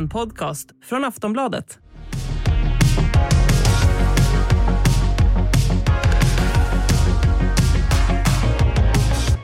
[0.00, 1.78] En podcast från Aftonbladet.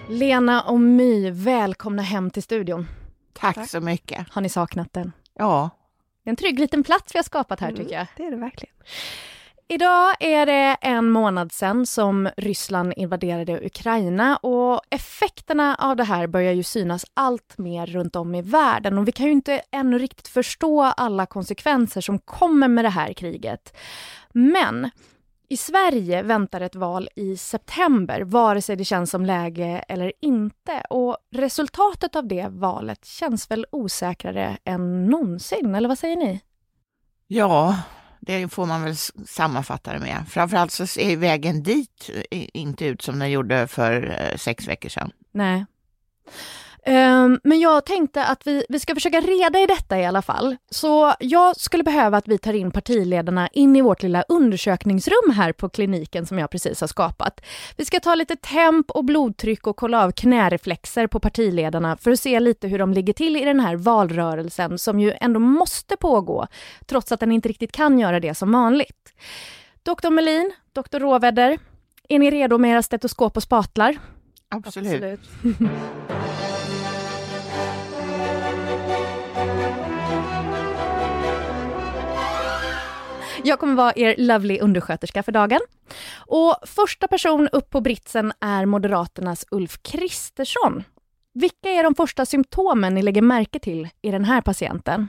[0.08, 2.88] Lena och My, välkomna hem till studion.
[3.32, 4.26] Tack, så mycket.
[4.30, 5.12] Har ni saknat den?
[5.34, 5.70] Ja.
[6.24, 8.06] Det är en trygg liten plats vi har skapat här Mm, tycker jag.
[8.16, 8.74] Det är det verkligen.
[9.68, 16.26] Idag är det en månad sedan som Ryssland invaderade Ukraina och effekterna av det här
[16.26, 19.98] börjar ju synas allt mer runt om i världen och vi kan ju inte ännu
[19.98, 23.76] riktigt förstå alla konsekvenser som kommer med det här kriget.
[24.32, 24.90] Men
[25.48, 30.82] i Sverige väntar ett val i september, vare sig det känns som läge eller inte.
[30.90, 36.40] Och resultatet av det valet känns väl osäkrare än någonsin, eller vad säger ni?
[37.26, 37.76] Ja,
[38.26, 40.24] det får man väl sammanfatta det med.
[40.28, 44.88] Framförallt så ser vägen dit eh, inte ut som den gjorde för eh, sex veckor
[44.88, 45.10] sedan.
[45.32, 45.66] Nej.
[46.88, 50.56] Ehm, men jag tänkte att vi, vi ska försöka reda i detta i alla fall.
[50.70, 55.52] Så jag skulle behöva att vi tar in partiledarna in i vårt lilla undersökningsrum här
[55.52, 57.40] på kliniken som jag precis har skapat.
[57.76, 62.20] Vi ska ta lite temp och blodtryck och kolla av knäreflexer på partiledarna för att
[62.20, 66.46] se lite hur de ligger till i den här valrörelsen som ju ändå måste pågå
[66.86, 69.14] trots att den inte riktigt kan göra det som vanligt.
[69.82, 71.58] Doktor Melin, doktor Råvedder,
[72.08, 73.98] är ni redo med era stetoskop och spatlar?
[74.48, 75.20] Absolut.
[83.46, 85.60] Jag kommer vara er lovely undersköterska för dagen.
[86.16, 90.84] Och första person upp på britsen är Moderaternas Ulf Kristersson.
[91.34, 95.08] Vilka är de första symptomen ni lägger märke till i den här patienten?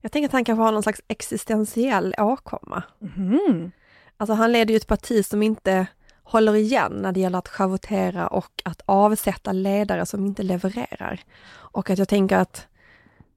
[0.00, 2.82] Jag tänker att han kanske har någon slags existentiell åkomma.
[2.98, 3.70] Mhm.
[4.16, 5.86] Alltså han leder ju ett parti som inte
[6.22, 11.20] håller igen när det gäller att schavottera och att avsätta ledare som inte levererar.
[11.50, 12.66] Och att jag tänker att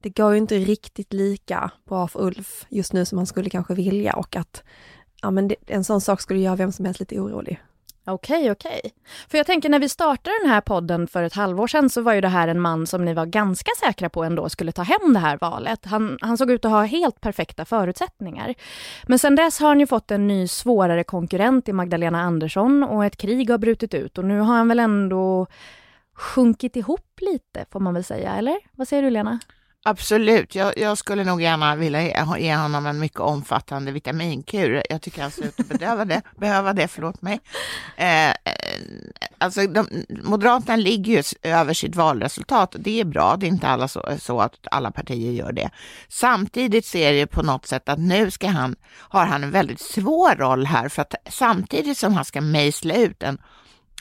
[0.04, 3.74] det går ju inte riktigt lika bra för Ulf just nu som han skulle kanske
[3.74, 4.62] vilja och att
[5.22, 7.62] ja, men det, en sån sak skulle göra vem som helst lite orolig.
[8.06, 8.80] Okej, okej.
[9.28, 12.12] För jag tänker när vi startade den här podden för ett halvår sedan så var
[12.12, 15.12] ju det här en man som ni var ganska säkra på ändå skulle ta hem
[15.12, 15.84] det här valet.
[15.84, 18.54] Han, han såg ut att ha helt perfekta förutsättningar.
[19.06, 23.04] Men sen dess har han ju fått en ny svårare konkurrent i Magdalena Andersson och
[23.04, 25.46] ett krig har brutit ut och nu har han väl ändå
[26.14, 28.56] sjunkit ihop lite får man väl säga, eller?
[28.72, 29.38] Vad säger du Lena?
[29.86, 30.54] Absolut.
[30.54, 34.82] Jag, jag skulle nog gärna vilja ge, ge honom en mycket omfattande vitaminkur.
[34.90, 37.40] Jag tycker han ser ut att behöva det, behöva det, förlåt mig.
[37.96, 38.34] Eh, eh,
[39.38, 43.36] alltså, de, Moderaterna ligger ju över sitt valresultat och det är bra.
[43.36, 45.70] Det är inte alla så, så att alla partier gör det.
[46.08, 50.36] Samtidigt ser det på något sätt att nu ska han, har han en väldigt svår
[50.36, 53.38] roll här för att samtidigt som han ska mejsla ut en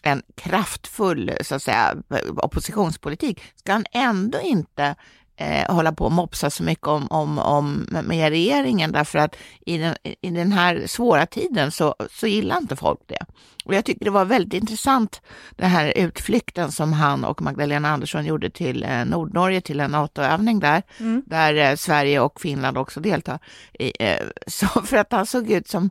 [0.05, 1.95] en kraftfull så att säga,
[2.37, 4.95] oppositionspolitik ska han ändå inte
[5.35, 9.35] eh, hålla på och mopsa så mycket om, om, om med regeringen därför att
[9.65, 13.25] i den, i den här svåra tiden så, så gillar inte folk det.
[13.65, 15.21] Och jag tycker det var väldigt intressant
[15.55, 20.59] den här utflykten som han och Magdalena Andersson gjorde till eh, Nordnorge till en NATO-övning
[20.59, 21.23] där, Mm.
[21.25, 23.39] där eh, Sverige och Finland också deltar.
[23.79, 25.89] I, eh, så för att han såg ut som,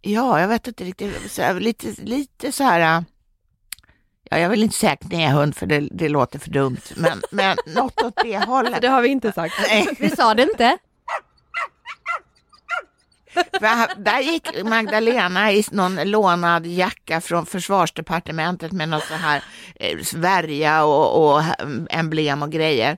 [0.00, 3.02] ja, jag vet inte riktigt, så lite, lite så här eh,
[4.30, 8.02] Ja, jag vill inte säga knähund för det, det låter för dumt, men, men något
[8.02, 8.80] åt det hållet.
[8.82, 9.54] Det har vi inte sagt.
[9.68, 10.78] Nej, Vi sa det inte.
[13.34, 19.98] för där gick Magdalena i någon lånad jacka från försvarsdepartementet med något så här eh,
[20.16, 21.42] värja och, och
[21.90, 22.96] emblem och grejer.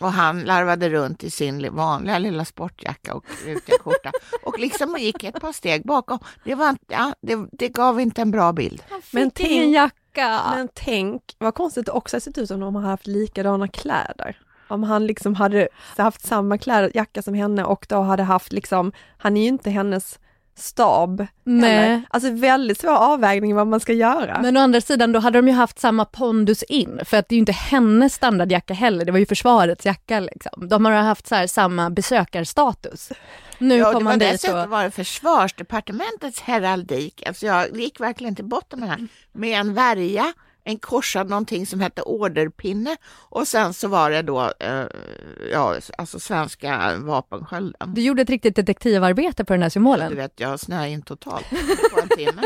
[0.00, 4.10] Och han larvade runt i sin li- vanliga lilla sportjacka och rutiga skjorta
[4.42, 6.18] och liksom gick ett par steg bakom.
[6.44, 8.82] Det, var, ja, det, det gav inte en bra bild.
[9.10, 10.56] Men Fick ingen tänk- jacka.
[10.56, 13.68] Men tänk vad konstigt det också har sett ut som om han hade haft likadana
[13.68, 14.38] kläder.
[14.68, 18.92] Om han liksom hade haft samma kläder, jacka som henne och då hade haft liksom,
[19.18, 20.18] han är ju inte hennes
[20.54, 21.26] stab.
[21.44, 21.70] Nej.
[21.70, 22.02] Heller.
[22.10, 24.38] Alltså väldigt svår avvägning vad man ska göra.
[24.42, 27.34] Men å andra sidan, då hade de ju haft samma pondus in, för att det
[27.34, 30.68] är ju inte hennes standardjacka heller, det var ju försvarets jacka liksom.
[30.68, 33.12] De har haft så här samma besökarstatus.
[33.58, 34.68] Nu Ja, det kom han dit dessutom och...
[34.68, 37.22] var det försvarsdepartementets heraldik.
[37.26, 39.08] Alltså jag gick verkligen till botten med det här.
[39.32, 40.32] Med en värja,
[40.64, 42.96] en korsad någonting som hette orderpinne
[43.30, 44.84] och sen så var det då eh,
[45.52, 47.94] ja, alltså svenska vapenskölden.
[47.94, 50.16] Du gjorde ett riktigt detektivarbete på den här Du symbolen.
[50.16, 51.46] vet, jag snöade in totalt
[51.94, 52.42] på en timme.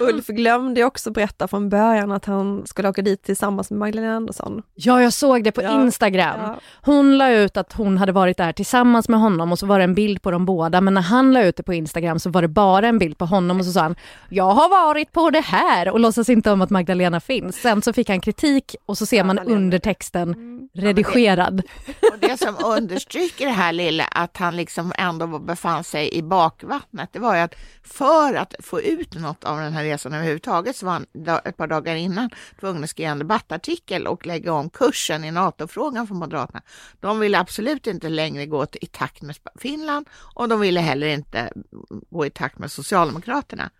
[0.00, 4.62] Ulf glömde också berätta från början att han skulle åka dit tillsammans med Magdalena Andersson.
[4.74, 6.40] Ja, jag såg det på Ja, Instagram.
[6.40, 6.58] Ja.
[6.82, 9.84] Hon la ut att hon hade varit där tillsammans med honom och så var det
[9.84, 12.42] en bild på dem båda, men när han la ut det på Instagram så var
[12.42, 13.96] det bara en bild på honom och så sa han
[14.28, 17.56] “Jag har varit på det här” och låtsas inte inte om att Magdalena finns.
[17.56, 20.68] Sen så fick han kritik och så ser man Ja, han är- under texten Mm.
[20.74, 21.62] redigerad.
[22.12, 27.08] Och det som understryker det här lilla, att han liksom ändå befann sig i bakvattnet,
[27.12, 30.86] det var ju att för att få ut något av den här resan överhuvudtaget så
[30.86, 31.06] var han
[31.44, 32.30] ett par dagar innan
[32.60, 36.62] tvungen att skriva en debattartikel och lägga om kursen i NATO-frågan för Moderaterna.
[37.00, 41.52] De ville absolut inte längre gå i takt med Finland och de ville heller inte
[42.10, 43.70] gå i takt med Socialdemokraterna.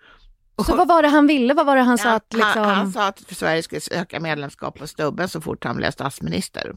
[0.66, 1.54] Så vad var det han ville?
[1.54, 2.62] Vad var det han sa att liksom...
[2.62, 6.72] han, han sa att Sverige skulle söka medlemskap på stubben så fort han blev statsminister.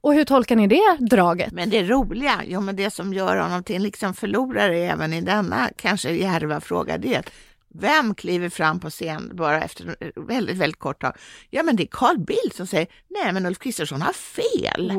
[0.00, 1.52] Och hur tolkar ni det draget?
[1.52, 5.20] Men det roliga, ja men det som gör honom till en liksom förlorare även i
[5.20, 7.30] denna kanske djärva fråga, det är att
[7.74, 11.16] vem kliver fram på scen bara efter väldigt, väldigt kort tag?
[11.50, 14.92] Ja men det är Carl Bildt som säger, nej men Ulf Kristersson har fel.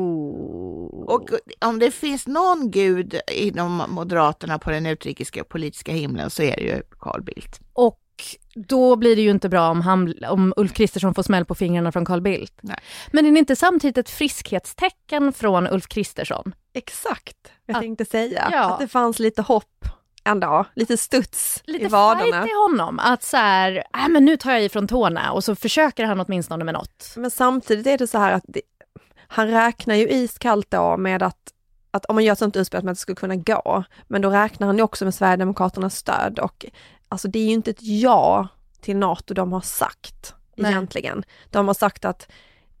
[1.06, 1.28] Och
[1.60, 6.62] om det finns någon gud inom Moderaterna på den utrikiska politiska himlen så är det
[6.62, 7.60] ju Carl Bildt.
[7.72, 7.98] Och
[8.54, 11.92] då blir det ju inte bra om, han, om Ulf Kristersson får smäll på fingrarna
[11.92, 12.54] från Carl Bildt.
[12.62, 12.76] Nej.
[13.12, 16.54] Men är det inte samtidigt ett friskhetstecken från Ulf Kristersson?
[16.72, 17.36] Exakt,
[17.66, 18.48] jag Att- tänkte säga.
[18.52, 18.72] ja.
[18.72, 19.84] Att det fanns lite hopp
[20.24, 22.42] ändå, lite studs Lite i vaderna.
[22.42, 25.54] fight i honom, att så här, äh, men nu tar jag ifrån tårna och så
[25.56, 27.12] försöker han åtminstone med något.
[27.16, 28.60] Men samtidigt är det så här att det,
[29.28, 31.36] han räknar ju iskallt då med att,
[31.90, 34.66] att om man gör ett sånt utspel att inte skulle kunna gå, men då räknar
[34.66, 36.66] han ju också med Sverigedemokraternas stöd och
[37.10, 38.48] alltså det är ju inte ett ja
[38.80, 40.70] till NATO de har sagt Nej.
[40.70, 41.22] egentligen.
[41.50, 42.28] De har sagt att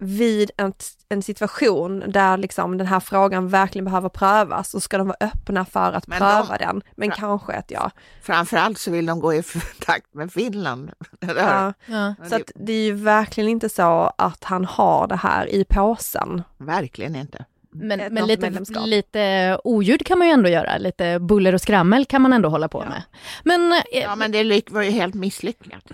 [0.02, 0.72] vid en,
[1.08, 5.64] en situation där liksom den här frågan verkligen behöver prövas så ska de vara öppna
[5.64, 6.82] för att Men pröva de- den.
[6.96, 7.90] Men kanske ett ja.
[8.22, 9.42] Framförallt så vill de gå i
[9.86, 10.90] takt med Finland.
[11.20, 11.72] ja.
[11.86, 12.14] Ja.
[12.28, 16.42] Så att det är ju verkligen inte så att han har det här i påsen.
[16.58, 17.44] Verkligen inte.
[17.72, 18.50] Men, Ett men lite,
[18.86, 22.68] lite oljud kan man ju ändå göra, lite buller och skrammel kan man ändå hålla
[22.68, 22.88] på Ja.
[22.88, 23.02] med.
[23.44, 25.84] Men, eh, Ja, men det var ju helt misslyckat.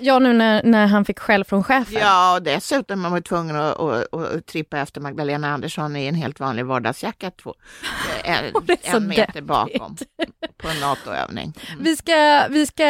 [0.00, 2.00] Ja nu när, när han fick skäll från chefen.
[2.00, 6.14] Ja, och dessutom var man tvungen att, att, att trippa efter Magdalena Andersson i en
[6.14, 7.54] helt vanlig vardagsjacka två,
[8.24, 8.34] en,
[8.84, 9.44] är så en meter deppigt.
[9.46, 9.96] bakom
[10.56, 11.52] på en NATO-övning.
[11.72, 11.84] Mm.
[11.84, 12.84] Vi ska, vi ska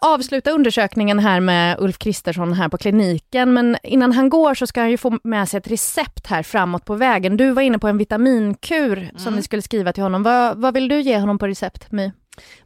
[0.00, 4.80] avsluta undersökningen här med Ulf Kristersson här på kliniken, men innan han går så ska
[4.80, 7.36] han ju få med sig ett recept här framåt på vägen.
[7.36, 9.36] Du var inne på en vitaminkur som Mm.
[9.36, 10.22] vi skulle skriva till honom.
[10.22, 12.12] Vad, vad vill du ge honom på recept, My?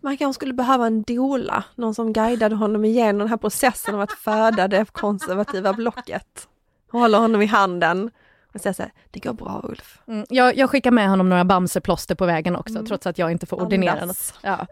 [0.00, 4.00] Man kanske skulle behöva en dola, någon som guidade honom igenom den här processen av
[4.00, 6.48] att föda det konservativa blocket.
[6.92, 8.10] Håller honom i handen
[8.54, 9.98] och säger så här, det går bra Ulf.
[10.08, 12.86] Mm, jag, jag skickar med honom några Bamseplåster på vägen också, Mm.
[12.86, 14.34] trots att jag inte får ordinera något.
[14.42, 14.66] Ja.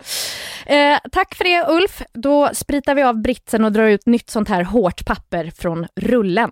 [0.66, 2.02] Eh, tack för det Ulf.
[2.12, 6.50] Då spritar vi av britsen och drar ut nytt sånt här hårt papper från rullen.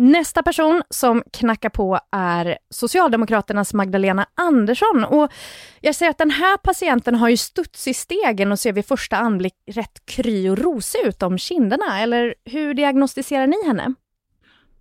[0.00, 5.04] Nästa person som knackar på är Socialdemokraternas Magdalena Andersson.
[5.04, 5.32] Och
[5.80, 9.16] jag säger att den här patienten har ju studs i stegen och ser vid första
[9.16, 12.00] anblick rätt kry och rosig ut om kinderna.
[12.00, 13.94] Eller hur diagnostiserar ni henne?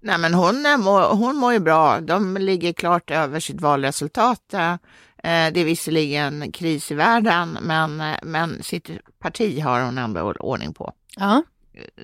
[0.01, 0.66] Nej, men hon,
[1.12, 2.00] hon mår ju bra.
[2.00, 4.54] De ligger klart över sitt valresultat.
[4.54, 4.75] Eh,
[5.24, 8.89] Det är visserligen kris i världen, men, eh, men sitt
[9.19, 10.94] parti har hon ändå ordning på.
[11.16, 11.44] Ja.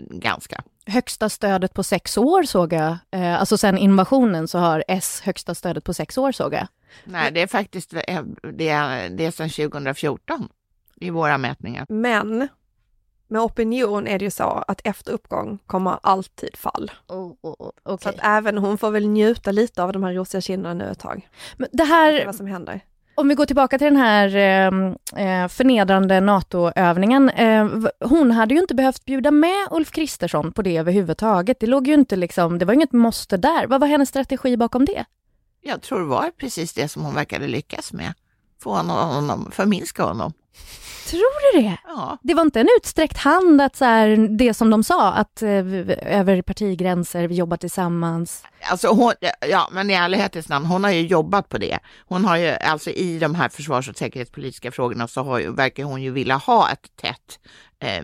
[0.09, 0.63] Ganska.
[0.87, 2.97] Högsta stödet på sex år såg jag.
[3.11, 6.67] Eh, alltså sen invasionen så har S högsta stödet på sex år såg jag.
[7.03, 8.21] Nej, det är faktiskt eh,
[8.53, 10.49] det är, det är sedan 2014
[10.95, 11.85] i våra mätningar.
[11.89, 12.47] Men
[13.27, 16.91] med opinion är det ju så att efter uppgång kommer alltid fall.
[17.07, 17.35] Så
[17.83, 18.09] Okej.
[18.09, 21.29] att även hon får väl njuta lite av de här rosiga kinderna nu ett tag.
[21.57, 22.81] Men Det här, vad som händer
[23.15, 27.29] om vi går tillbaka till den här ehm, eh, förnedrande NATO-övningen.
[27.29, 27.67] Eh,
[27.99, 31.59] hon hade ju inte behövt bjuda med Ulf Kristersson på det överhuvudtaget.
[31.59, 33.67] Det låg ju inte liksom, det var inget måste där.
[33.67, 35.05] Vad var hennes strategi bakom det?
[35.61, 38.13] Jag tror det var precis det som hon verkade lyckas med.
[38.63, 40.33] Få honom, förminska honom.
[41.09, 41.77] Tror du det?
[41.85, 45.41] Ja, Det var inte en utsträckt hand att så här, det som de sa, att
[45.41, 45.49] eh,
[46.19, 48.43] över partigränser, vi jobbar tillsammans.
[48.69, 49.13] alltså hon,
[49.49, 51.79] ja, men i ärlighetens namn, hon har ju jobbat på det.
[52.07, 55.83] Hon har ju, alltså i de här försvars och säkerhetspolitiska frågorna så har ju, verkar
[55.83, 57.39] hon ju vilja ha ett tätt,
[57.79, 58.03] eh,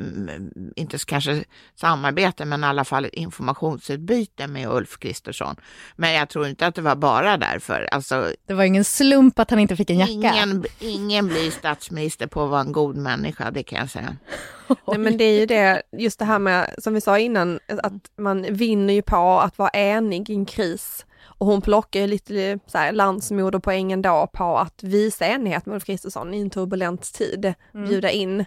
[0.75, 1.43] inte kanske
[1.79, 5.55] samarbete, men i alla fall ett informationsutbyte med Ulf Kristersson.
[5.95, 7.89] Men jag tror inte att det var bara därför.
[7.91, 10.11] Alltså, Det var ingen slump att han inte fick en jacka.
[10.11, 14.15] ingen, ingen blir statsminister på vara en god människa, det kan jag säga.
[14.87, 18.11] Nej, men det är ju det, just det här med, som vi sa innan, att
[18.17, 21.05] man vinner ju på att vara enig i en kris.
[21.23, 25.85] Och hon plockar ju lite så här, landsmoderpoängen då på att visa enighet med Ulf
[25.85, 28.45] Kristersson i en turbulent tid, bjuda in.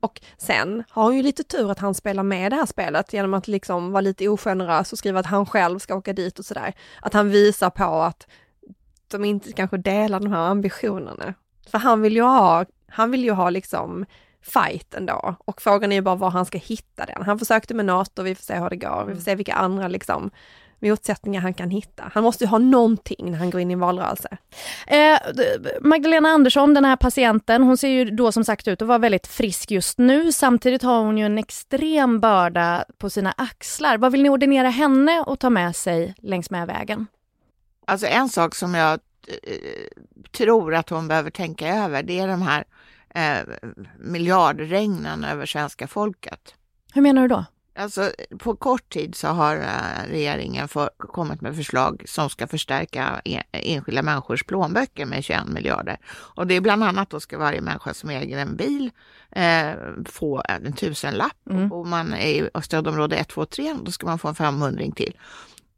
[0.00, 3.34] Och sen har hon ju lite tur att han spelar med det här spelet genom
[3.34, 6.74] att liksom vara lite ogenerös och skriva att han själv ska åka dit och sådär.
[7.00, 8.26] Att han visar på att
[9.08, 11.34] de inte kanske delar de här ambitionerna.
[11.66, 14.06] För han vill ju ha, han vill ju ha liksom
[14.42, 15.34] fight ändå.
[15.44, 17.22] Och frågan är ju bara var han ska hitta den.
[17.22, 19.88] Han försökte med NATO, vi får se hur det går, vi får se vilka andra
[19.88, 20.30] liksom
[20.82, 22.10] motsättningar han kan hitta.
[22.14, 24.36] Han måste ju ha någonting när han går in i en valrörelse.
[24.86, 25.18] Eh,
[25.80, 29.26] Magdalena Andersson, den här patienten, hon ser ju då som sagt ut att vara väldigt
[29.26, 30.32] frisk just nu.
[30.32, 33.98] Samtidigt har hon ju en extrem börda på sina axlar.
[33.98, 37.06] Vad vill ni ordinera henne att ta med sig längs med vägen?
[37.86, 39.56] Alltså en sak som jag eh,
[40.32, 42.64] tror att hon behöver tänka över, det är de här
[43.14, 43.38] eh,
[43.98, 46.54] miljardregnen över svenska folket.
[46.94, 47.44] Hur menar du då?
[47.74, 53.20] Alltså, på kort tid så har eh, regeringen för, kommit med förslag som ska förstärka
[53.24, 55.98] en, enskilda människors plånböcker med 21 miljarder.
[56.06, 58.90] Och det är bland annat då ska varje människa som äger en bil
[59.30, 59.72] eh,
[60.06, 61.48] få en tusenlapp.
[61.50, 61.72] Mm.
[61.72, 65.16] Och man är i stödområde 1, 2, 3, då ska man få en 500 till.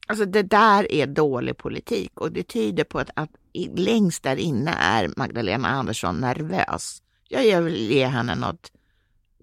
[0.06, 3.30] Alltså det där är dålig politik och det tyder på att, att
[3.74, 7.02] längst där inne är Magdalena Andersson nervös.
[7.28, 8.70] Jag vill ge henne något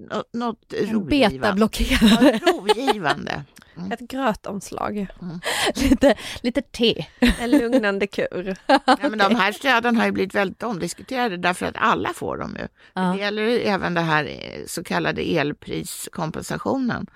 [0.09, 1.39] något, något rogivande.
[1.39, 2.38] Betablockerare.
[2.38, 3.43] rogivande.
[3.77, 3.91] Mm.
[3.91, 5.07] Ett grötomslag.
[5.21, 5.39] Mm.
[5.75, 7.05] lite, lite te.
[7.39, 8.55] En lugnande kur.
[8.65, 12.55] ja, men de här stöden har ju blivit väldigt omdiskuterade därför att alla får dem
[12.59, 12.67] ju.
[12.93, 13.01] Ja.
[13.01, 17.07] Det gäller även det här eh, så kallade elpriskompensationen.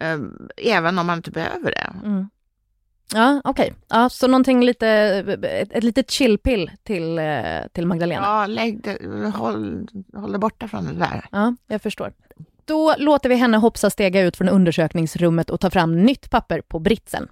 [0.00, 1.92] Ehm, även om man inte behöver det.
[2.04, 2.28] Mm.
[3.14, 3.62] Ja, okej.
[3.62, 3.74] Okay.
[3.88, 4.88] Ja, så någonting lite,
[5.42, 7.24] ett, ett litet chillpill till, eh,
[7.72, 8.26] till Magdalena.
[8.26, 8.98] Ja, lägg det,
[9.34, 11.26] håll, håll det borta från det där.
[11.32, 12.12] Ja, jag förstår.
[12.64, 16.78] Då låter vi henne hoppsa stega ut från undersökningsrummet och ta fram nytt papper på
[16.78, 17.28] britsen.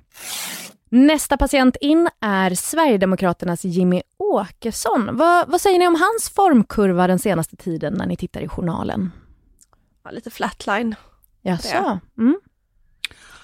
[0.89, 5.17] Nästa patient in är Sverigedemokraternas Jimmy Åkesson.
[5.17, 9.13] Va, vad säger ni om hans formkurva den senaste tiden när ni tittar i journalen?
[10.05, 10.95] Ja, lite flatline.
[11.43, 11.99] Jaså?
[12.19, 12.41] Mm.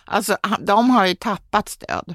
[0.05, 2.15] Alltså, de har ju tappat stöd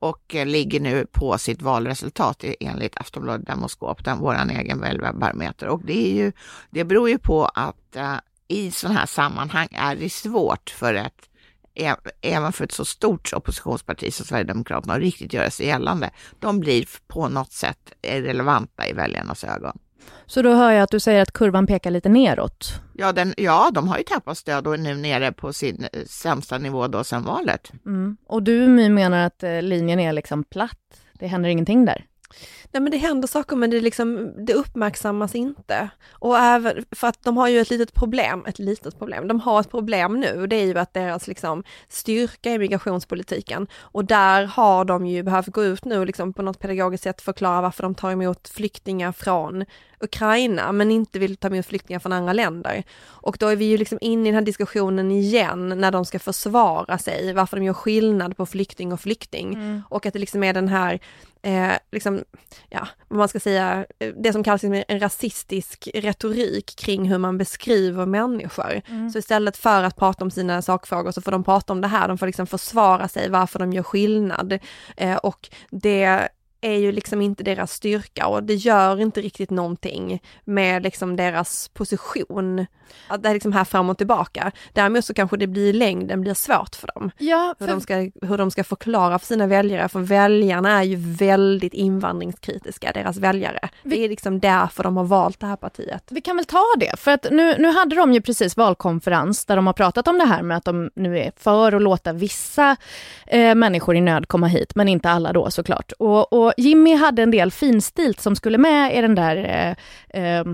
[0.00, 5.68] och eh, ligger nu på sitt valresultat e-, enligt Aftonbladet Demoskop, vår egen väljarbarometer.
[5.68, 6.32] Och det, är ju,
[6.70, 8.14] det beror ju på att uh,
[8.48, 11.28] i sådana här sammanhang är det svårt för ett
[12.20, 16.10] även för ett så stort oppositionsparti som Sverigedemokraterna att riktigt göra sig gällande.
[16.38, 19.78] De blir på något sätt relevanta i väljarnas ögon.
[20.26, 22.80] Så då hör jag att du säger att kurvan pekar lite neråt?
[22.92, 26.04] Ja, den, ja de har ju tappat stöd och är nu nere på sin eh,
[26.06, 27.72] sämsta nivå då sedan valet.
[27.86, 28.16] Mm.
[28.26, 31.00] Och du menar att eh, linjen är liksom platt?
[31.12, 32.04] Det händer ingenting där?
[32.72, 35.88] Nej men det händer saker men det, liksom, det uppmärksammas inte.
[36.10, 39.60] Och även för att de har ju ett litet problem, ett litet problem, de har
[39.60, 44.44] ett problem nu och det är ju att deras liksom styrka i migrationspolitiken och där
[44.44, 47.94] har de ju behövt gå ut nu liksom på något pedagogiskt sätt förklara varför de
[47.94, 49.64] tar emot flyktingar från
[50.00, 52.84] Ukraina men inte vill ta emot flyktingar från andra länder.
[53.06, 56.18] Och då är vi ju liksom inne i den här diskussionen igen när de ska
[56.18, 59.54] försvara sig, varför de gör skillnad på flykting och flykting.
[59.54, 59.82] Mm.
[59.88, 61.00] Och att det liksom är den här
[61.42, 62.24] eh, liksom,
[62.68, 63.86] ja, vad man ska säga,
[64.16, 68.80] det som kallas en rasistisk retorik kring hur man beskriver människor.
[68.88, 69.10] Mm.
[69.10, 72.08] Så istället för att prata om sina sakfrågor så får de prata om det här,
[72.08, 74.58] de får liksom försvara sig varför de gör skillnad.
[74.96, 76.28] Eh, och det
[76.60, 81.68] är ju liksom inte deras styrka och det gör inte riktigt någonting med liksom deras
[81.68, 82.66] position.
[83.08, 84.52] Att det är liksom här fram och tillbaka.
[84.72, 87.10] Däremot så kanske det blir längden blir svårt för dem.
[87.18, 87.66] Ja, för...
[87.66, 87.94] Hur, de ska,
[88.26, 93.68] hur de ska förklara för sina väljare, för väljarna är ju väldigt invandringskritiska, deras väljare.
[93.82, 93.96] Vi...
[93.96, 96.04] Det är liksom därför de har valt det här partiet.
[96.10, 99.56] Vi kan väl ta det, för att nu, nu hade de ju precis valkonferens där
[99.56, 102.76] de har pratat om det här med att de nu är för att låta vissa
[103.26, 105.92] eh, människor i nöd komma hit, men inte alla då såklart.
[105.98, 109.36] Och, och Jimmy hade en del finstilt som skulle med i den där
[110.12, 110.44] eh, eh,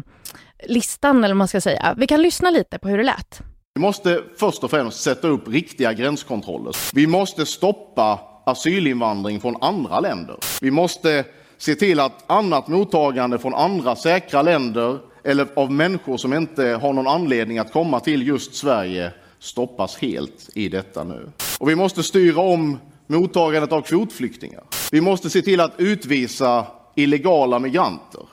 [0.68, 1.94] listan, eller vad man ska säga.
[1.96, 3.40] Vi kan lyssna lite på hur det lät.
[3.74, 6.76] Vi måste först och främst sätta upp riktiga gränskontroller.
[6.94, 10.36] Vi måste stoppa asylinvandring från andra länder.
[10.60, 11.24] Vi måste
[11.58, 16.92] se till att annat mottagande från andra säkra länder eller av människor som inte har
[16.92, 21.30] någon anledning att komma till just Sverige stoppas helt i detta nu.
[21.58, 24.64] Och vi måste styra om mottagandet av kvotflyktingar.
[24.92, 28.28] Vi måste se till att utvisa illegala migranter.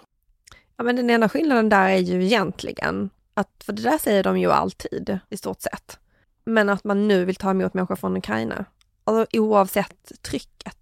[0.78, 4.40] Ja, men den ena skillnaden där är ju egentligen att, för det där säger de
[4.40, 6.00] ju alltid i stort sett,
[6.46, 8.66] men att man nu vill ta emot människor från Ukraina.
[9.04, 10.81] Alltså oavsett trycket.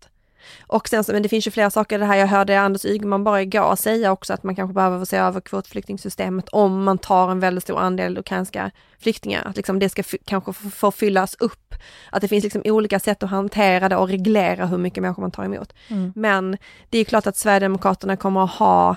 [0.61, 2.15] Och sen så, men det finns ju flera saker i det här.
[2.15, 6.49] Jag hörde Anders Ygeman bara igår säga också att man kanske behöver se över kvotflyktingsystemet
[6.49, 9.43] om man tar en väldigt stor andel ukrainska flyktingar.
[9.45, 11.75] Att liksom det ska kanske få fyllas upp.
[12.11, 15.31] Att det finns liksom olika sätt att hantera det och reglera hur mycket människor man
[15.31, 15.73] tar emot.
[15.87, 16.13] Mm.
[16.15, 16.57] Men
[16.89, 18.95] det är klart att Sverigedemokraterna kommer att ha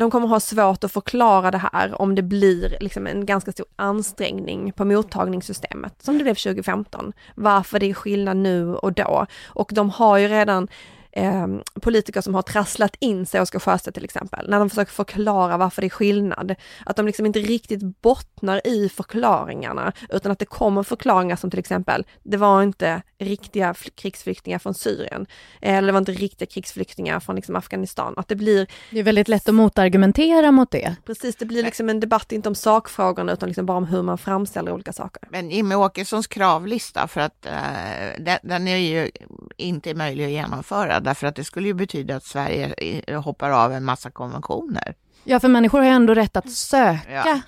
[0.00, 3.66] de kommer ha svårt att förklara det här om det blir liksom en ganska stor
[3.76, 7.12] ansträngning på mottagningssystemet, som det blev 2015.
[7.34, 9.26] Varför det är skillnad nu och då.
[9.46, 10.68] Och de har ju redan
[11.12, 11.46] eh,
[11.80, 15.82] politiker som har trasslat in sig, Oscar Sjöstedt till exempel, när de försöker förklara varför
[15.82, 16.54] det är skillnad.
[16.86, 21.58] Att de liksom inte riktigt bottnar i förklaringarna, utan att det kommer förklaringar som till
[21.58, 25.26] exempel, det var inte riktiga krigsflyktingar från Syrien,
[25.60, 28.14] eller det var inte riktiga krigsflyktingar från liksom Afghanistan.
[28.16, 28.66] Att det blir...
[28.90, 30.96] Det är väldigt lätt att motargumentera mot det.
[31.06, 34.18] Precis, det blir liksom en debatt inte om sakfrågorna utan liksom bara om hur man
[34.18, 35.28] framställer olika saker.
[35.30, 39.10] Men Jimmie Åkessons kravlista, för att uh, den, den, är ju
[39.56, 42.74] inte möjlig att genomföra därför att det skulle ju betyda att Sverige
[43.16, 44.94] hoppar av en massa konventioner.
[45.24, 47.40] Ja, för människor har ju ändå rätt att söka ja,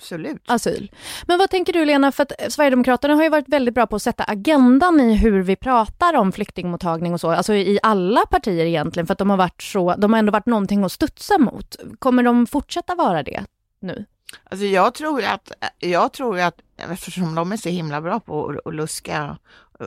[0.47, 0.90] asyl.
[1.26, 4.02] Men vad tänker du Lena, för att Sverigedemokraterna har ju varit väldigt bra på att
[4.02, 9.06] sätta agendan i hur vi pratar om flyktingmottagning och så, alltså i alla partier egentligen,
[9.06, 11.76] för att de har varit så, de har ändå varit någonting att studsa mot.
[11.99, 13.44] Kommer de fortsätta vara det
[13.80, 14.04] nu?
[14.44, 18.75] Alltså jag tror att, jag tror att eftersom de är så himla bra på att
[18.75, 19.37] luska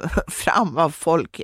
[0.27, 1.41] fram vad folk,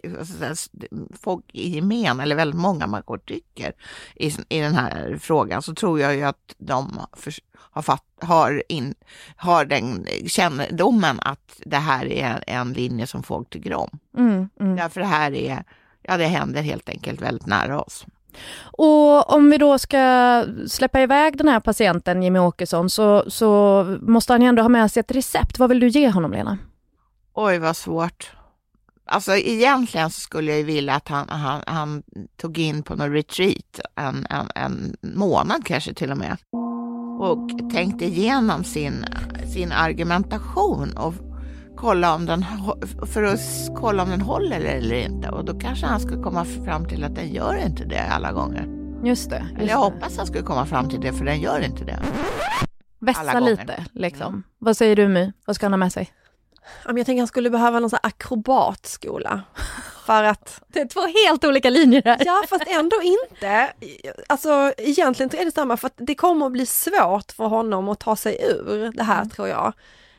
[1.22, 3.74] folk i gemen, eller väldigt många människor tycker
[4.16, 8.64] i, i den här frågan, så tror jag ju att de för, har, fatt, har,
[8.70, 8.96] in,
[9.36, 14.00] har den kännedomen att det här är en linje som folk tycker om.
[14.18, 14.76] Mm, mm.
[14.76, 15.64] Därför det här är,
[16.02, 18.06] ja det händer helt enkelt väldigt nära oss.
[18.64, 24.34] Och om vi då ska släppa iväg den här patienten, Jimmy Åkesson, så, så måste
[24.34, 25.60] han ju ändå ha med sig ett recept.
[25.60, 26.58] Vad vill du ge honom, Lena?
[27.34, 28.32] Oj, vad svårt.
[29.12, 32.04] Alltså egentligen så skulle jag ju vilja att han, han, han
[32.38, 36.38] tog in på någon retreat en, en, en månad kanske till och med
[37.20, 39.06] och tänkte igenom sin,
[39.54, 41.14] sin argumentation och
[41.78, 42.46] kolla om den,
[43.14, 43.40] för att
[43.76, 45.30] kolla om den håller eller inte.
[45.30, 48.68] Och då kanske han skulle komma fram till att den gör inte det alla gånger.
[49.04, 49.46] Just det.
[49.50, 52.00] Just eller jag hoppas han skulle komma fram till det, för den gör inte det.
[53.00, 54.44] Vässa lite, liksom.
[54.60, 55.32] Vad säger du My?
[55.46, 56.10] Vad ska han ha med sig?
[56.86, 59.42] Jag tänker att han skulle behöva någon sån akrobatskola.
[60.06, 60.62] För att...
[60.68, 62.22] Det är två helt olika linjer här.
[62.26, 63.74] Ja, fast ändå inte.
[64.30, 68.00] Alltså egentligen är det samma, för att det kommer att bli svårt för honom att
[68.00, 69.30] ta sig ur det här mm.
[69.30, 69.74] tror jag.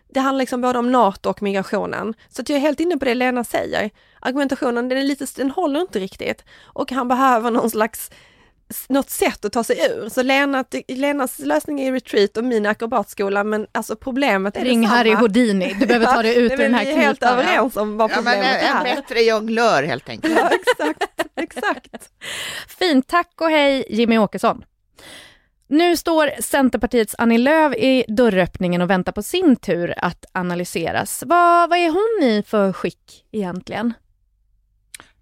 [0.09, 2.15] Det handlar liksom både om NATO och migrationen.
[2.29, 3.91] Så att jag är helt inne på det Lena säger.
[4.21, 6.45] Argumentationen, den, är lite, den håller inte riktigt.
[6.63, 8.11] Och han behöver någon slags
[8.89, 10.09] något sätt att ta sig ur.
[10.09, 14.97] Så Lena, Lenas lösning är retreat och min akrobatskola men alltså problemet är Ring detsamma.
[14.97, 16.99] Harry Houdini, du behöver ta dig ut ur den här knipan.
[16.99, 18.91] Vi är helt överens om vad problemet ja, men en, är.
[18.91, 20.35] En bättre jonglör helt enkelt.
[20.39, 21.03] Ja, exakt,
[21.37, 22.11] exakt.
[22.79, 24.65] Fint, tack och hej Jimmy Åkesson.
[25.69, 31.23] Nu står Centerpartiets Annie Lööf i dörröppningen och väntar på sin tur att analyseras.
[31.27, 33.95] Vad, vad är hon i för skick egentligen?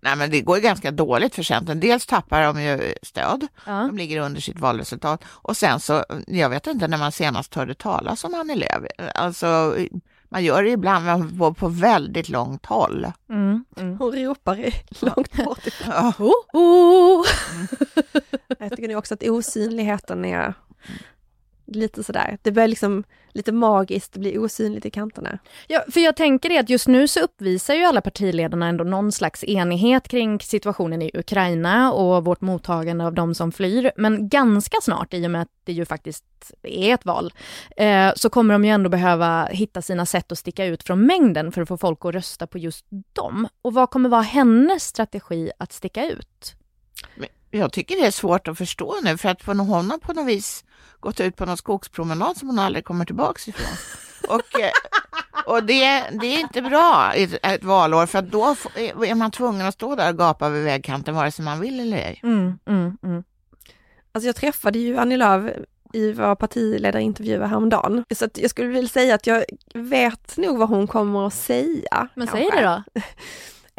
[0.01, 1.81] Nej, men det går ju ganska dåligt för Centern.
[1.81, 3.73] Dels tappar de ju stöd, ja.
[3.73, 7.75] de ligger under sitt valresultat och sen så, jag vet inte när man senast hörde
[7.75, 8.85] talas om Annie Lööf.
[9.15, 9.77] Alltså,
[10.29, 13.13] man gör det ibland på, på väldigt långt håll.
[13.29, 13.99] Mm, mm.
[13.99, 15.69] Hon ropar i långt bort.
[15.87, 16.13] Ja.
[16.19, 17.27] Oh, oh.
[18.59, 20.55] Jag tycker också att osynligheten är
[21.71, 25.39] lite sådär, det börjar liksom lite magiskt bli osynligt i kanterna.
[25.69, 29.13] Ja, för jag tänker det att just nu så uppvisar ju alla partiledarna ändå någon
[29.13, 33.93] slags enighet kring situationen i Ukraina och vårt mottagande av de som flyr.
[33.97, 36.25] Men ganska snart, i och med att det ju faktiskt
[36.63, 37.33] är ett val,
[37.77, 41.53] eh, så kommer de ju ändå behöva hitta sina sätt att sticka ut från mängden
[41.53, 43.49] för att få folk att rösta på just dem.
[43.63, 46.55] Och vad kommer vara hennes strategi att sticka ut?
[47.51, 50.65] Jag tycker det är svårt att förstå nu för att hon har på något vis
[51.01, 53.77] gått ut på någon skogspromenad som hon aldrig kommer tillbaks ifrån.
[54.29, 54.71] Och, eh,
[55.47, 58.57] och det, det är inte bra i ett, valår för att då
[59.05, 61.97] är man tvungen att stå där och gapa vid vägkanten vare sig man vill eller
[61.97, 62.21] ej.
[62.23, 63.25] Mm, mm, mm.
[64.13, 65.57] Alltså jag träffade ju Annie Lööf
[65.93, 68.05] i vår partiledarintervju häromdagen.
[68.15, 72.09] Så att jag skulle vilja säga att jag vet nog vad hon kommer att säga.
[72.15, 73.01] Men säg det då.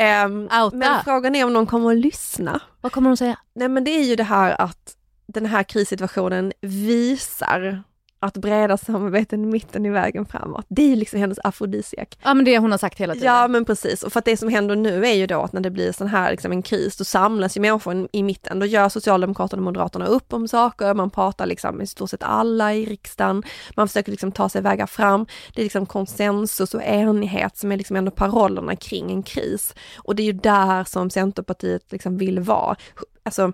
[0.02, 2.62] um, men frågan är om någon kommer att lyssna.
[2.82, 3.38] Vad kommer hon säga?
[3.56, 4.96] Nej men det är ju det här att
[5.28, 7.84] den här krissituationen visar
[8.24, 10.66] att breda samarbeten i mitten i vägen framåt.
[10.68, 12.18] Det är ju liksom hennes afrodisiak.
[12.24, 13.28] Ja men det hon har sagt hela tiden.
[13.28, 15.62] Ja men precis, och för att det som händer nu är ju då att när
[15.62, 18.90] det blir sån här liksom en kris, då samlas ju människor i mitten, då gör
[18.90, 23.44] Socialdemokraterna och Moderaterna upp om saker, man pratar liksom i stort sett alla i riksdagen,
[23.76, 27.78] man försöker liksom ta sig vägar fram, det är liksom konsensus och enighet som är
[27.78, 29.76] liksom ändå parollerna kring en kris.
[29.98, 32.76] Och det är ju där som Centerpartiet liksom vill vara.
[33.24, 33.54] Alltså,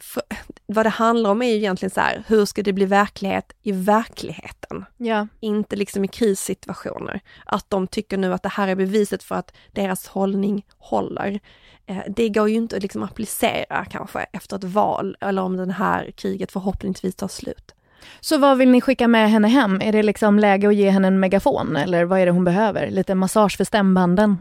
[0.00, 0.22] för,
[0.66, 3.72] vad det handlar om är ju egentligen så här, hur ska det bli verklighet i
[3.72, 4.84] verkligheten?
[4.96, 5.28] Ja.
[5.40, 7.20] Inte liksom i krissituationer.
[7.46, 11.40] Att de tycker nu att det här är beviset för att deras hållning håller.
[11.86, 15.72] Eh, det går ju inte att liksom applicera kanske efter ett val eller om det
[15.72, 17.74] här kriget förhoppningsvis tar slut.
[18.20, 19.80] Så vad vill ni skicka med henne hem?
[19.80, 22.90] Är det liksom läge att ge henne en megafon eller vad är det hon behöver?
[22.90, 24.38] Lite massage för stämbanden?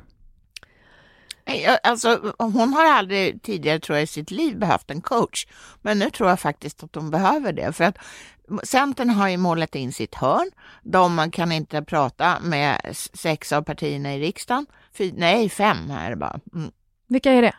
[1.83, 5.47] Alltså, hon har aldrig tidigare tror jag, i sitt liv behövt en coach,
[5.81, 7.73] men nu tror jag faktiskt att hon behöver det.
[7.73, 7.97] För att
[8.63, 10.51] Centern har ju målat in sitt hörn.
[10.83, 12.79] De kan inte prata med
[13.13, 14.65] sex av partierna i riksdagen.
[14.93, 16.39] Fy, nej, fem är det bara.
[16.53, 16.71] Mm.
[17.07, 17.53] Vilka är det?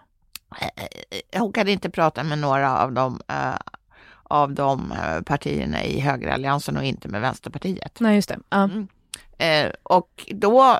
[1.39, 3.57] Hon kan inte prata med några av de, uh,
[4.23, 4.95] av de
[5.27, 8.01] partierna i högeralliansen och inte med Vänsterpartiet.
[8.01, 8.39] Nej, just det.
[8.49, 8.63] Ja.
[8.63, 8.89] Mm.
[9.43, 10.79] Eh, och då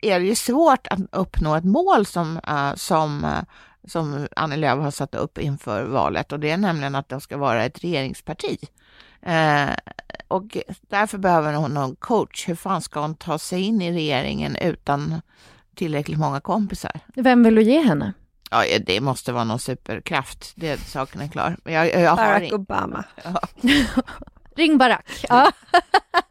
[0.00, 3.42] är det ju svårt att uppnå ett mål som, uh, som, uh,
[3.88, 7.36] som Annie Lööf har satt upp inför valet och det är nämligen att de ska
[7.36, 8.58] vara ett regeringsparti.
[9.22, 9.70] Eh,
[10.28, 12.48] och därför behöver hon någon coach.
[12.48, 15.20] Hur fan ska hon ta sig in i regeringen utan
[15.74, 17.00] tillräckligt många kompisar?
[17.14, 18.12] Vem vill du ge henne?
[18.50, 20.52] Ja, det måste vara någon superkraft.
[20.54, 21.56] Det saken är klar.
[21.64, 23.04] Jag, jag Barack Obama.
[23.24, 23.40] Ja.
[24.56, 25.24] Ring Barack.
[25.28, 25.52] Ja.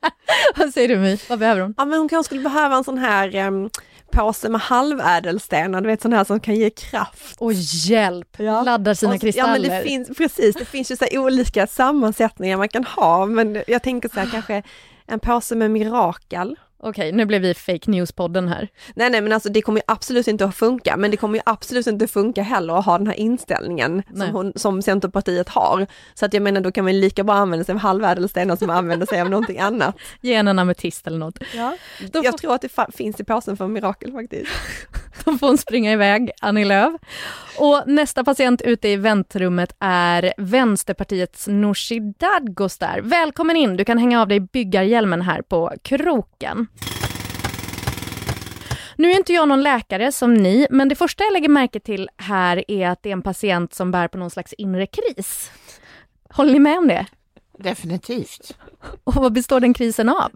[0.57, 1.17] Vad säger du My?
[1.29, 1.73] Vad behöver hon?
[1.77, 3.69] Ja men hon kanske skulle behöva en sån här um,
[4.11, 7.35] påse med halvädelstenar, du vet sån här som kan ge kraft.
[7.39, 8.27] Och hjälp!
[8.37, 8.63] Ja.
[8.63, 9.53] Laddar sina Och- kristaller.
[9.55, 13.63] Ja men det finns, precis, det finns ju så olika sammansättningar man kan ha, men
[13.67, 14.63] jag tänker så här kanske
[15.07, 16.55] en påse med mirakel.
[16.87, 18.67] Okej, nu blev vi fake news-podden här.
[18.95, 21.41] Nej nej men alltså det kommer ju absolut inte att funka, men det kommer ju
[21.45, 24.27] absolut inte funka heller att ha den här inställningen Nej.
[24.27, 25.87] som, hon, som Centerpartiet har.
[26.13, 29.05] Så att jag menar då kan man lika bra använda sig av halvädelstenar som använda
[29.05, 29.95] sig av någonting annat.
[30.21, 31.39] Ge en ametist eller något.
[31.55, 31.77] Ja.
[32.11, 34.51] Då Jag får, tror att det finns i påsen för mirakel faktiskt.
[35.25, 36.93] då får hon springa iväg, Annie Lööf.
[37.57, 43.01] Och nästa patient ute i väntrummet är Vänsterpartiets Nooshi Dadgostar.
[43.03, 46.67] Välkommen in, du kan hänga av dig byggarhjälmen här på kroken.
[48.95, 52.09] Nu är inte jag någon läkare som ni, men det första jag lägger märke till
[52.17, 55.51] här är att det är en patient som bär på någon slags inre kris.
[56.29, 57.05] Håller ni med om det?
[57.59, 58.57] Definitivt.
[59.03, 60.31] Och vad består den krisen av?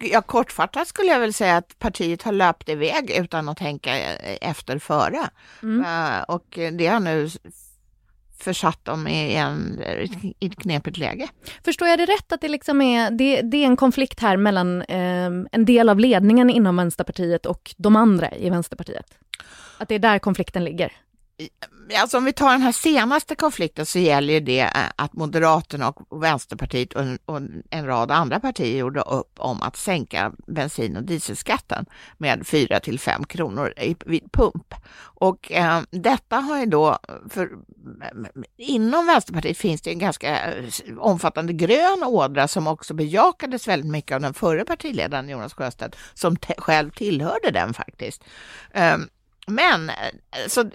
[0.00, 4.78] Ja, kortfattat skulle jag väl säga att partiet har löpt iväg utan att tänka efter
[4.78, 5.28] före.
[5.62, 5.84] Mm.
[5.84, 7.28] Eh, Och det har nu
[8.42, 9.82] försatt dem i, en,
[10.38, 11.28] i ett knepigt läge.
[11.64, 14.82] Förstår jag det rätt att det, liksom är, det, det är en konflikt här mellan
[14.82, 19.06] eh, en del av ledningen inom Vänsterpartiet och de andra i Vänsterpartiet?
[19.78, 20.92] Att det är där konflikten ligger?
[22.00, 25.88] Alltså om vi tar den här senaste konflikten så gäller ju det eh, att Moderaterna
[25.88, 27.40] och Vänsterpartiet och en, och
[27.70, 31.86] en rad andra partier gjorde upp om att sänka bensin och dieselskatten
[32.18, 33.74] med 4 till 5 kronor
[34.06, 34.74] vid pump.
[35.00, 36.98] Och eh, detta har ju då,
[37.30, 37.50] för,
[38.56, 40.64] inom Vänsterpartiet finns det en ganska eh,
[40.98, 46.36] omfattande grön ådra som också bejakades väldigt mycket av den förre partiledaren Jonas Sjöstedt som
[46.58, 48.24] själv tillhörde den faktiskt.
[48.74, 48.96] Eh,
[49.46, 49.94] men eh,
[50.48, 50.66] så, eh,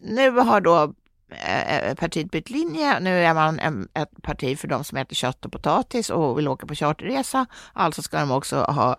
[0.00, 0.94] nu har då
[1.30, 3.00] eh, partiet bytt linje.
[3.00, 3.58] Nu är man
[3.94, 7.46] ett parti för de som äter kött och potatis och vill åka på charterresa.
[7.72, 8.96] Alltså ska de också ha,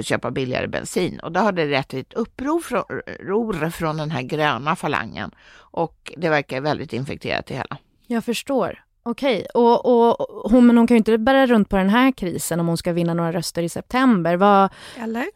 [0.00, 1.20] köpa billigare bensin.
[1.20, 2.84] Och då har det rätt ett uppror från,
[3.20, 5.30] ror från den här gröna falangen.
[5.56, 7.76] Och det verkar väldigt infekterat i hela.
[8.06, 8.84] Jag förstår.
[9.02, 12.60] Okej, och, och hon, men hon kan ju inte bära runt på den här krisen
[12.60, 14.36] om hon ska vinna några röster i september.
[14.36, 15.26] Vad, Eller?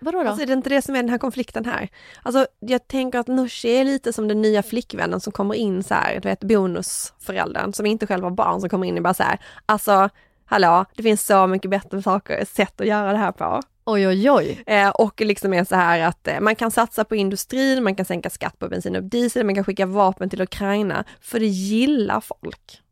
[0.00, 0.28] Vadå då?
[0.28, 1.88] Alltså är det inte det som är den här konflikten här?
[2.22, 5.94] Alltså jag tänker att Nooshi är lite som den nya flickvännen som kommer in så
[5.94, 9.22] här, du vet bonusföräldern som inte själv har barn som kommer in och bara så
[9.22, 10.08] här, alltså
[10.44, 13.62] hallå, det finns så mycket bättre saker, sätt att göra det här på.
[13.84, 14.62] Oj, oj, oj.
[14.66, 18.04] Eh, och liksom är så här att eh, man kan satsa på industrin, man kan
[18.04, 22.20] sänka skatt på bensin och diesel, man kan skicka vapen till Ukraina, för det gillar
[22.20, 22.82] folk.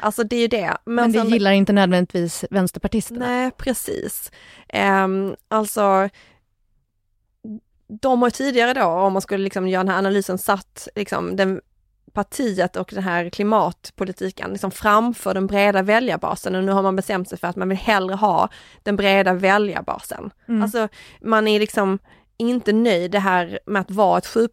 [0.00, 0.76] Alltså det är ju det.
[0.84, 3.26] Men det sen- gillar inte nödvändigtvis vänsterpartisterna.
[3.26, 4.32] Nej, precis.
[5.04, 6.08] Um, alltså,
[8.00, 11.60] de har tidigare då, om man skulle liksom göra den här analysen, satt liksom den
[12.12, 17.28] partiet och den här klimatpolitiken liksom framför den breda väljarbasen och nu har man bestämt
[17.28, 18.48] sig för att man vill hellre ha
[18.82, 20.30] den breda väljarbasen.
[20.48, 20.62] Mm.
[20.62, 20.88] Alltså
[21.20, 21.98] man är liksom
[22.38, 24.48] inte nöjd det här med att vara ett 7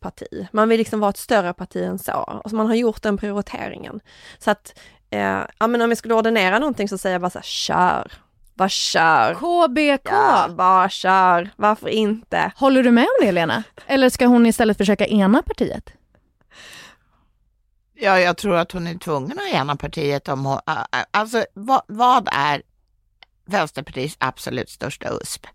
[0.00, 0.48] parti.
[0.52, 2.12] Man vill liksom vara ett större parti än så.
[2.12, 4.00] Alltså man har gjort den prioriteringen.
[4.38, 4.78] Så att,
[5.10, 8.12] eh, ja men om jag skulle ordinera någonting så säger jag bara så här, kör.
[8.54, 9.34] Bara kör.
[9.34, 10.10] KBK!
[10.12, 11.50] Ja, bara kör.
[11.56, 12.52] Varför inte?
[12.56, 13.62] Håller du med om det Lena?
[13.86, 15.92] Eller ska hon istället försöka ena partiet?
[17.94, 20.58] Ja, jag tror att hon är tvungen att ena partiet om hon,
[21.10, 22.62] alltså vad, vad är
[23.46, 25.46] Vänsterpartiets absolut största USP?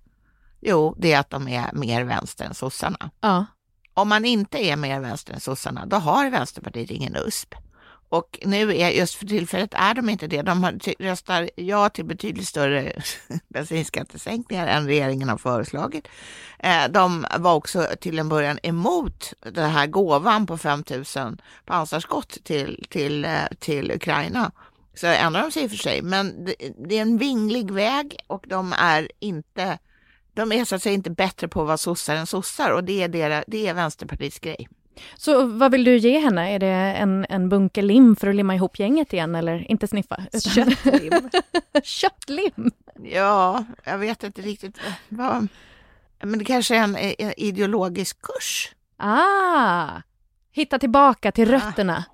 [0.67, 3.10] Jo, det är att de är mer vänster än sossarna.
[3.21, 3.45] Ja.
[3.93, 7.56] Om man inte är mer vänster än sossarna, då har Vänsterpartiet ingen USP.
[8.10, 10.41] Och nu är just för tillfället är de inte det.
[10.41, 13.01] De har, röstar ja till betydligt större
[13.47, 16.08] bensinskattesänkningar än regeringen har föreslagit.
[16.60, 20.84] Eh, de var också till en början emot den här gåvan på 5
[21.15, 24.51] 000 pansarskott till, till, eh, till Ukraina.
[24.93, 26.45] Så ändrar de sig i och för sig, men
[26.88, 29.78] det är en vinglig väg och de är inte
[30.36, 33.04] de är så att säga inte bättre på att vara sossar än sossar och det
[33.04, 34.67] är, deras, det är Vänsterpartiets grej.
[35.17, 36.52] Så vad vill du ge henne?
[36.52, 40.26] Är det en, en bunke lim för att limma ihop gänget igen eller inte sniffa?
[40.34, 40.52] Utan...
[40.52, 41.30] Köttlim.
[41.84, 42.71] Köttlim?
[43.04, 44.78] Ja, jag vet inte riktigt
[45.10, 45.48] vad...
[46.24, 48.76] Men det kanske är en, en ideologisk kurs.
[48.98, 50.02] Ah,
[50.52, 52.06] hitta tillbaka till rötterna.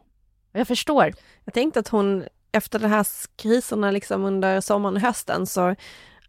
[0.52, 1.14] Jag förstår.
[1.46, 3.06] Jag tänkte att hon efter de här
[3.36, 5.76] kriserna liksom under sommaren och hösten så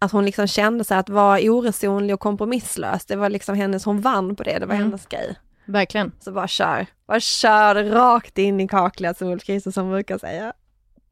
[0.02, 3.06] att hon liksom kände sig att vara oresonlig och kompromisslös.
[3.06, 4.86] Det var liksom hennes, hon vann på det, det var Mm.
[4.86, 5.34] hennes grej.
[5.64, 6.12] Verkligen.
[6.20, 10.52] Så bara kör, bara kör rakt in i kaklet som Ulf Kristersson brukar säga.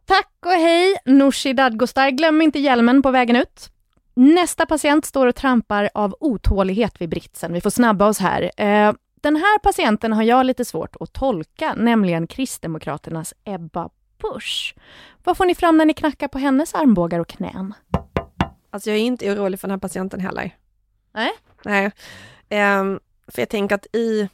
[0.07, 2.11] Tack och hej Nooshi Dadgostar.
[2.11, 3.70] Glöm inte hjälmen på vägen ut.
[4.14, 7.53] Nästa patient står och trampar av otålighet vid britsen.
[7.53, 8.42] Vi får snabba oss här.
[8.57, 13.88] Eh, den här patienten har jag lite svårt att tolka, nämligen Kristdemokraternas Ebba
[14.22, 14.74] Busch.
[15.24, 17.74] Vad får ni fram när ni knackar på hennes armbågar och knän?
[18.70, 20.56] Alltså jag är inte orolig för den här patienten heller.
[21.12, 21.30] Nej.
[21.64, 21.90] Nej.
[22.48, 24.28] Ehm, för jag tänker att i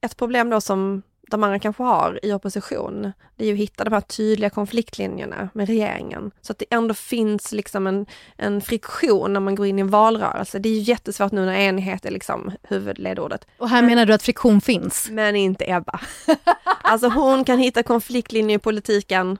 [0.00, 3.84] ett problem då som de andra kanske har i opposition, det är ju att hitta
[3.84, 6.30] de här tydliga konfliktlinjerna med regeringen.
[6.40, 9.88] Så att det ändå finns liksom en, en friktion när man går in i en
[9.88, 10.58] valrörelse.
[10.58, 13.46] Det är ju jättesvårt nu när enighet är liksom huvudledordet.
[13.58, 15.08] Och här menar du att friktion finns?
[15.10, 16.00] Men inte Ebba.
[16.86, 19.38] Alltså hon kan hitta konfliktlinjer i politiken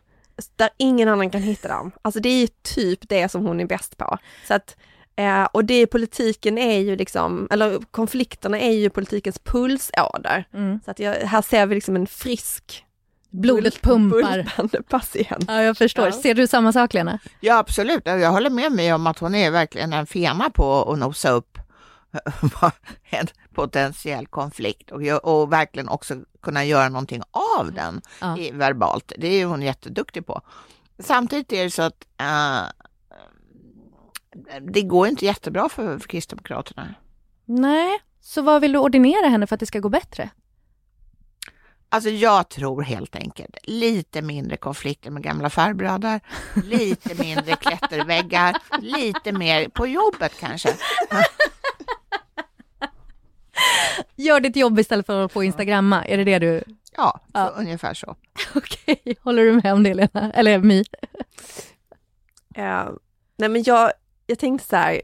[0.57, 1.93] där ingen annan kan hitta dem.
[2.03, 4.19] Alltså det är ju typ det som hon är bäst på.
[4.49, 4.77] Så att,
[5.17, 10.45] eh, och det i politiken är ju liksom, eller konflikterna är ju politikens pulsåder.
[10.55, 10.81] Mm.
[10.85, 12.85] Så att jag, här ser vi liksom en frisk,
[13.31, 14.83] Blodet pumpar.
[14.89, 15.45] patient.
[15.49, 16.07] Ja, jag förstår.
[16.07, 16.13] Ja.
[16.13, 17.19] Ser du samma sak, Lena?
[17.41, 18.03] Ja, absolut.
[18.05, 21.59] Jag håller med mig om att hon är verkligen en fena på att nosa upp
[23.11, 27.23] en potentiell konflikt och, och verkligen också kunna göra någonting
[27.59, 28.39] av den Ja.
[28.39, 29.13] i, verbalt.
[29.19, 30.41] Det är hon jätteduktig på.
[30.99, 32.63] Samtidigt är det så att eh,
[34.73, 36.95] det går inte jättebra för, för Kristdemokraterna.
[37.45, 40.31] Nej, så vad vill du ordinera henne för att det ska gå bättre?
[41.89, 46.21] Alltså jag tror helt enkelt lite mindre konflikter med gamla farbröder,
[46.65, 50.69] lite mindre klätterväggar, lite mer på jobbet kanske.
[54.17, 56.63] Gör ditt jobb istället för att på instagramma, är det det du...
[56.97, 57.49] Ja, så Ja.
[57.57, 58.17] ungefär så.
[58.55, 60.33] Okej, håller du med om det Lena?
[60.35, 60.85] Eller My?
[62.55, 62.89] Eh,
[63.37, 63.93] nej men jag,
[64.27, 65.01] jag tänkte så här,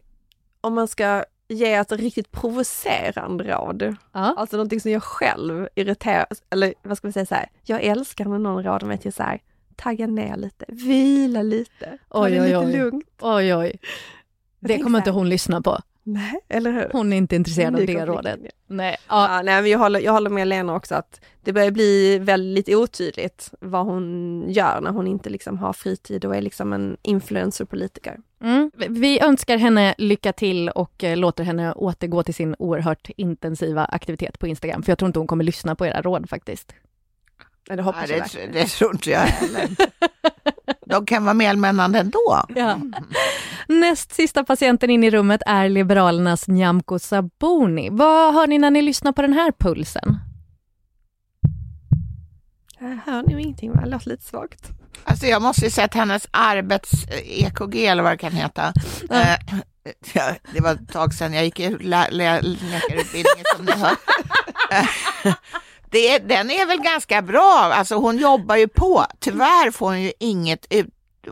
[0.61, 4.35] om man ska ge ett riktigt provocerande råd, Ja.
[4.37, 8.25] Alltså någonting som jag själv irriteras, eller vad ska man säga så här, jag älskar
[8.25, 9.41] när någon råder mig till så här,
[9.77, 12.73] tagga ner lite, vila lite, ta Oj, det oj, lite oj.
[12.73, 13.05] lugnt.
[13.21, 13.79] Oj, oj.
[14.61, 15.79] Det kommer inte hon lyssna på.
[16.03, 16.89] Nej, eller hur?
[16.93, 18.41] Hon är inte intresserad av det rådet.
[18.67, 18.97] Nej.
[19.09, 19.37] Ja.
[19.37, 22.69] Ja, nej, men jag, håller, jag håller med Lena också att det börjar bli väldigt
[22.69, 28.19] otydligt vad hon gör när hon inte liksom har fritid och är liksom en influencerpolitiker.
[28.43, 28.71] Mm.
[28.89, 34.39] Vi önskar henne lycka till och eh, låter henne återgå till sin oerhört intensiva aktivitet
[34.39, 36.75] på Instagram, för jag tror inte hon kommer lyssna på era råd faktiskt.
[37.69, 38.53] Nej, det Ja, hoppas jag det, verkligen.
[38.53, 39.69] det tror inte jag heller.
[40.91, 42.45] De kan vara medmännande ändå.
[42.49, 42.81] Ja.
[43.69, 47.89] Näst sista patienten in i rummet är Liberalernas Nyamko Sabuni.
[47.93, 50.19] Vad hör ni när ni lyssnar på den här pulsen?
[52.79, 53.81] Jag hör nog ingenting, va?
[53.81, 54.69] det låter lite svagt.
[55.05, 58.73] Alltså jag måste ju säga att hennes arbets-EKG eller vad det kan heta,
[59.11, 59.37] eh,
[60.15, 63.97] ja, det var ett tag sedan jag gick ut lä- lä- läkarutbildningen som ni hör.
[65.91, 69.05] Det, den är väl ganska bra, alltså hon jobbar ju på.
[69.19, 70.87] Tyvärr får hon ju inget, ut,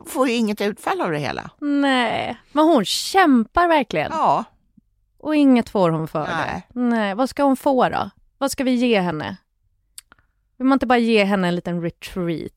[0.06, 1.50] får ju inget utfall av det hela.
[1.60, 4.10] Nej, men hon kämpar verkligen.
[4.12, 4.44] Ja,
[5.18, 6.66] Och inget får hon för Nej.
[6.68, 6.80] det.
[6.80, 8.10] Nej, vad ska hon få då?
[8.38, 9.36] Vad ska vi ge henne?
[10.56, 12.52] Vill man inte bara ge henne en liten retreat?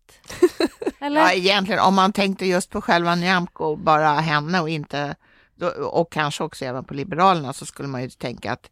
[0.99, 1.21] Eller?
[1.21, 5.15] ja, egentligen om man tänkte just på själva Nyamko, bara henne och inte,
[5.91, 8.69] och kanske också även på Liberalerna så skulle man ju tänka att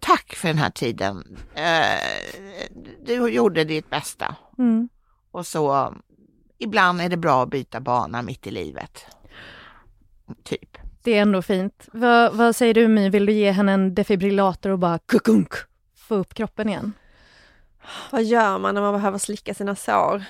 [0.00, 1.38] tack för den här tiden.
[1.54, 2.00] Eh,
[3.02, 4.36] du gjorde ditt bästa.
[4.58, 4.88] Mm.
[5.30, 5.94] Och så
[6.58, 9.06] ibland är det bra att byta bana mitt i livet.
[10.44, 10.78] Typ.
[11.02, 11.88] Det är ändå fint.
[11.92, 15.52] Vad, vad säger du My, vill du ge henne en defibrillator och bara kukunk,
[15.96, 16.92] få upp kroppen igen?
[18.10, 20.24] Vad gör man när man behöver slicka sina sår?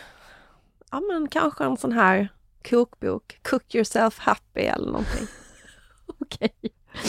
[0.91, 2.29] Ja men kanske en sån här
[2.69, 5.27] kokbok, Cook yourself happy eller någonting.
[6.21, 6.55] Okej.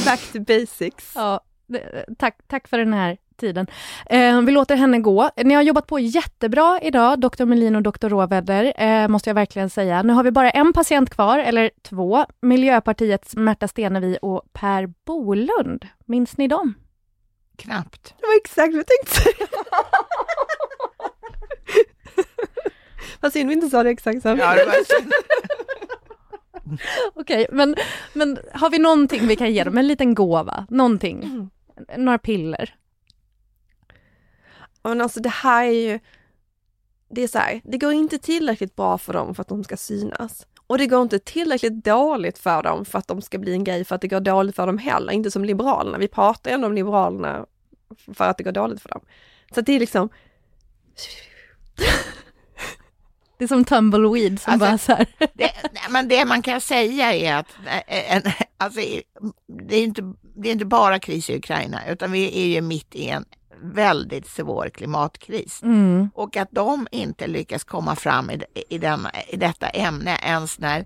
[0.06, 1.14] Back to basics.
[1.16, 1.42] Ja,
[2.18, 3.68] tack, tack för den här tiden.
[4.06, 5.30] Eh, vi låter henne gå.
[5.36, 7.46] Ni har jobbat på jättebra idag, Dr.
[7.46, 8.10] Melin och Dr.
[8.10, 10.04] Råväder, eh, måste jag verkligen säga.
[10.04, 12.26] Nu har vi bara en patient kvar, eller två.
[12.42, 15.88] Miljöpartiets Märta Stenevi och Per Bolund.
[16.06, 16.74] Minns ni dem?
[17.58, 18.16] Knappt.
[18.20, 19.48] Det var exakt vad jag tänkte säga.
[23.22, 24.28] Vad synd vi inte sa det exakt så.
[24.28, 24.56] Ja.
[27.14, 27.76] Okej, men,
[28.14, 29.78] men har vi någonting vi kan ge dem?
[29.78, 30.66] En liten gåva?
[30.70, 31.50] Någonting?
[31.98, 32.76] Några piller?
[34.84, 36.00] Men alltså det här är ju,
[37.10, 39.78] det är så här, det går inte tillräckligt bra för dem för att de ska
[39.78, 40.48] synas.
[40.68, 43.86] Och det går inte tillräckligt dåligt för dem för att de ska bli en grej
[43.86, 45.98] för att det går dåligt för dem heller, inte som Liberalerna.
[45.98, 47.46] Vi pratar ändå om Liberalerna
[48.14, 49.02] för att det går dåligt för dem.
[49.54, 50.10] Så att det är liksom...
[53.38, 55.08] Det är som tumbleweed som Alltså, bara så här.
[55.34, 57.48] Det, nej, men det man kan säga är att
[57.88, 58.22] eh, en,
[58.58, 58.80] alltså,
[59.48, 62.96] det, är inte, det är inte bara kris i Ukraina, utan vi är ju mitt
[62.96, 63.26] i en
[63.64, 65.64] väldigt svår klimatkris.
[65.64, 66.10] Mm.
[66.14, 70.86] Och att de inte lyckas komma fram i, i, den, i detta ämne ens när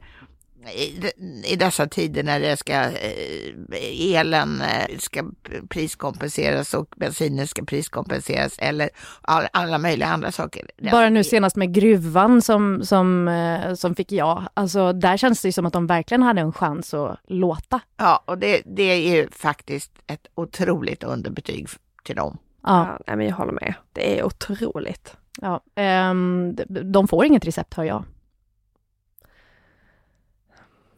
[0.68, 1.12] i,
[1.46, 5.24] i dessa tider när det ska, eh, elen eh, ska
[5.70, 8.90] priskompenseras och bensinen ska priskompenseras eller
[9.22, 10.70] all, alla möjliga andra saker.
[10.92, 15.48] Bara nu senast med gruvan som, som, eh, som fick ja, alltså där känns det
[15.48, 17.80] ju som att de verkligen hade en chans att låta.
[17.98, 21.68] Ja, och det, det är ju faktiskt ett otroligt underbetyg
[22.04, 22.38] till dem.
[22.64, 23.74] Ja, Ja, men jag håller med.
[23.94, 25.18] Det är otroligt.
[25.42, 25.62] ja.
[25.76, 28.04] de- de får inget recept hör jag.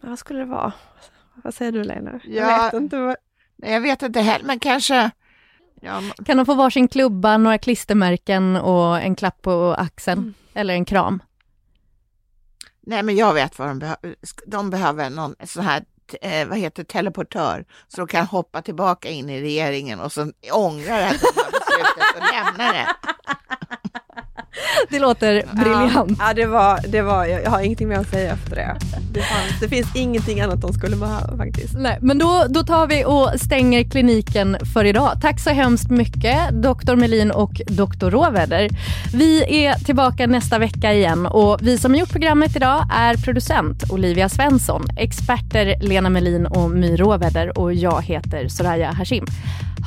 [0.02, 0.74] Vad skulle det vara?
[1.44, 2.20] Vad säger du Lena?
[2.24, 2.30] Ja.
[2.52, 2.98] Jag vet inte.
[2.98, 3.16] Vad...
[3.56, 5.12] Nej, Jag vet inte heller, men kanske...
[5.82, 10.20] Ja, m- Kan de få varsin klubba, några klistermärken och en klapp på axeln?
[10.20, 10.34] Mm.
[10.54, 11.24] Eller en kram?
[12.82, 14.16] nej, men jag vet vad de behöver.
[14.48, 15.84] De behöver någon sån här,
[16.22, 21.02] eh, vad heter teleportör, så de kan hoppa tillbaka in i regeringen och så ångrar
[21.02, 22.88] att de har beslutat att lämna det.
[24.90, 26.20] Det låter briljant.
[26.20, 28.76] Ja, det var, det var, jag har ingenting mer att säga efter det.
[29.12, 31.74] Det, fanns, det finns ingenting annat de skulle behöva faktiskt.
[31.78, 35.12] Nej, men då, då tar vi och stänger kliniken för idag.
[35.22, 36.96] Tack så hemskt mycket, Dr.
[36.96, 38.10] Melin och Dr.
[38.10, 38.70] Råväder.
[39.14, 43.84] Vi är tillbaka nästa vecka igen och vi som har gjort programmet idag är producent
[43.92, 49.26] Olivia Svensson, experter Lena Melin och My Råväder och jag heter Soraya Hashim.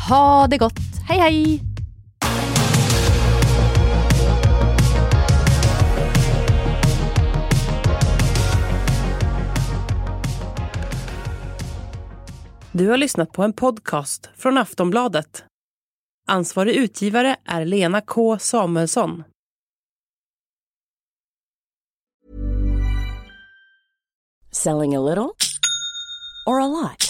[0.08, 0.78] Ha det gott,
[1.08, 1.69] hej hej!
[12.72, 15.44] Du har lyssnat på en podcast från Aftonbladet.
[16.28, 19.24] Ansvarig utgivare är Lena K Samuelsson.
[24.50, 25.30] Selling a little
[26.46, 27.09] or a lot?